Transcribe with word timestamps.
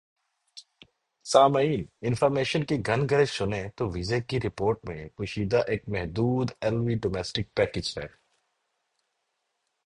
سامعین 1.25 1.83
انفارمیشن 2.01 2.63
کی 2.63 2.77
گھن 2.85 3.05
گرج 3.11 3.27
سنیں 3.29 3.67
تو 3.77 3.89
ویزے 3.89 4.19
کی 4.21 4.39
رپورٹ 4.39 4.85
میں 4.85 5.07
پوشیدہ 5.17 5.61
ایک 5.67 5.87
محدود 5.87 6.51
ایل 6.61 6.79
وی 6.79 6.95
ڈومیسٹک 6.95 7.53
پیکج 7.55 7.97
ہے 7.97 8.07